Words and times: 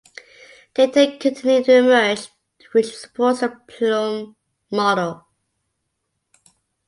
Data 0.73 1.15
continue 1.19 1.63
to 1.63 1.75
emerge 1.75 2.29
which 2.71 2.91
supports 2.97 3.41
the 3.41 3.49
plume 3.67 4.35
model. 4.71 5.27